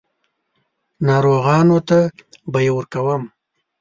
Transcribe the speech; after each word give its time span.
ناروغانو 1.07 1.77
ته 1.87 1.99
به 2.51 2.59
یې 2.65 2.71
ورکوم. 2.75 3.23